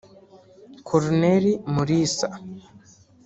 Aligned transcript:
Col 0.87 1.05
Mulisa 1.73 2.27